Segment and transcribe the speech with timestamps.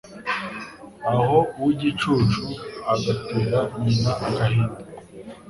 [1.13, 2.43] naho uw’igicucu
[2.93, 4.77] agatera nyina agahinda